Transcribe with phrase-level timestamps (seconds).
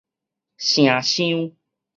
[0.57, 1.53] 城廂